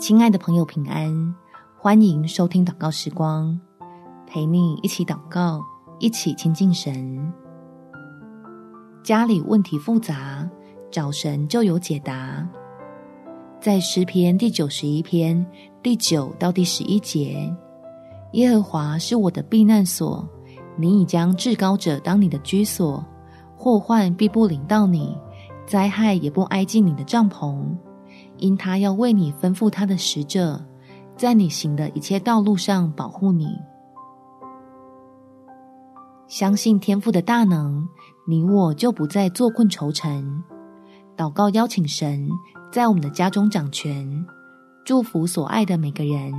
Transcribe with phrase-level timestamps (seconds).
[0.00, 1.34] 亲爱的朋友，平安！
[1.76, 3.60] 欢迎收听祷告时光，
[4.26, 5.60] 陪你一起祷告，
[5.98, 7.30] 一起亲近神。
[9.02, 10.48] 家里问题复杂，
[10.90, 12.48] 找神就有解答。
[13.60, 15.46] 在诗篇第九十一篇
[15.82, 17.54] 第九到第十一节，
[18.32, 20.26] 耶和华是我的避难所，
[20.78, 23.04] 你已将至高者当你的居所，
[23.54, 25.14] 祸患必不临到你，
[25.66, 27.62] 灾害也不挨近你的帐篷。
[28.40, 30.60] 因他要为你吩咐他的使者，
[31.16, 33.46] 在你行的一切道路上保护你。
[36.26, 37.86] 相信天父的大能，
[38.26, 40.42] 你我就不再坐困愁城。
[41.16, 42.28] 祷告邀请神
[42.72, 44.24] 在我们的家中掌权，
[44.84, 46.32] 祝福所爱的每个人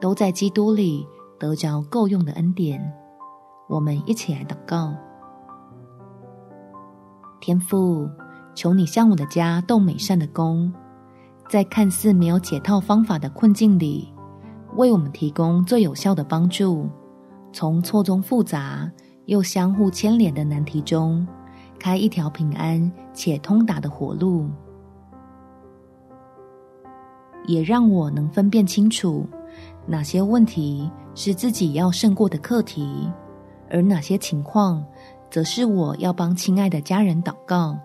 [0.00, 1.06] 都在基督里
[1.38, 2.80] 得着够用的恩典。
[3.68, 4.94] 我们一起来祷告：
[7.40, 8.08] 天父，
[8.54, 10.72] 求你向我的家动美善的工。
[11.50, 14.08] 在看似没有解套方法的困境里，
[14.76, 16.88] 为我们提供最有效的帮助，
[17.52, 18.88] 从错综复杂
[19.24, 21.26] 又相互牵连的难题中，
[21.76, 24.48] 开一条平安且通达的活路，
[27.48, 29.26] 也让我能分辨清楚
[29.88, 33.10] 哪些问题是自己要胜过的课题，
[33.68, 34.86] 而哪些情况
[35.28, 37.76] 则是我要帮亲爱的家人祷告，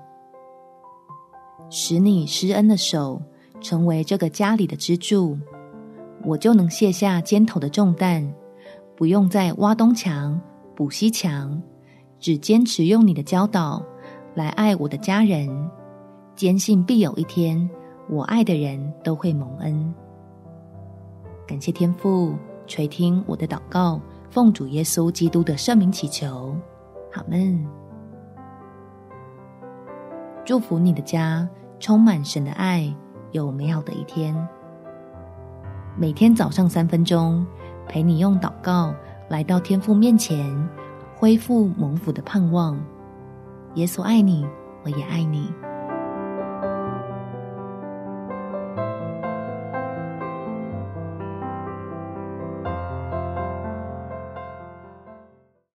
[1.71, 3.19] 使你施恩的手。
[3.65, 5.35] 成为这个家里的支柱，
[6.23, 8.31] 我就能卸下肩头的重担，
[8.95, 10.39] 不用再挖东墙
[10.75, 11.59] 补西墙，
[12.19, 13.83] 只坚持用你的教导
[14.35, 15.49] 来爱我的家人，
[16.35, 17.67] 坚信必有一天
[18.07, 19.91] 我爱的人都会蒙恩。
[21.47, 22.35] 感谢天父
[22.67, 26.55] 垂听我的祷告，奉主耶稣基督的圣名祈求，
[27.13, 27.65] 阿们。
[30.45, 32.95] 祝福你的家充满神的爱。
[33.31, 34.35] 有美好的一天。
[35.97, 37.45] 每天早上三分钟，
[37.87, 38.93] 陪你用祷告
[39.29, 40.69] 来到天父面前，
[41.15, 42.77] 恢复蒙福的盼望。
[43.75, 44.45] 耶稣爱你，
[44.83, 45.51] 我也爱你。